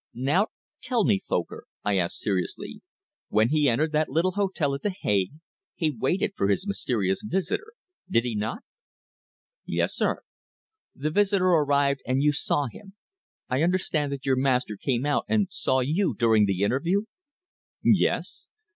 [0.15, 0.47] "Now
[0.81, 2.81] tell me, Folcker," I asked seriously,
[3.29, 5.33] "when he entered that little hotel at The Hague
[5.75, 7.73] he waited for his mysterious visitor
[8.09, 8.63] did he not?"
[9.63, 10.23] "Yes, sir."
[10.95, 12.95] "The visitor arrived and you saw him.
[13.47, 17.03] I understand that your master came out and saw you during the interview?"
[17.83, 18.47] "Yes.